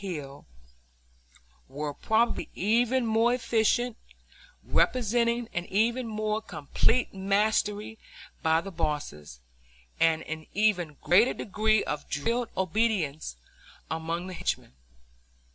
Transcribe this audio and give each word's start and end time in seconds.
Hill, 0.01 0.47
were 1.67 1.93
probably 1.93 2.49
even 2.55 3.05
more 3.05 3.35
efficient, 3.35 3.97
representing 4.63 5.47
an 5.53 5.65
even 5.67 6.07
more 6.07 6.41
complete 6.41 7.13
mastery 7.13 7.99
by 8.41 8.61
the 8.61 8.71
bosses, 8.71 9.41
and 9.99 10.23
an 10.23 10.47
even 10.55 10.97
greater 11.01 11.35
degree 11.35 11.83
of 11.83 12.09
drilled 12.09 12.49
obedience 12.57 13.35
among 13.91 14.25
the 14.25 14.33
henchmen. 14.33 14.73